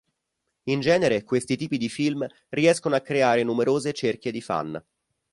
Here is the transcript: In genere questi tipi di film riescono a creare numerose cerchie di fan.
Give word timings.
In 0.63 0.79
genere 0.79 1.23
questi 1.23 1.55
tipi 1.55 1.77
di 1.77 1.87
film 1.87 2.25
riescono 2.49 2.95
a 2.95 3.01
creare 3.01 3.43
numerose 3.43 3.93
cerchie 3.93 4.31
di 4.31 4.41
fan. 4.41 4.83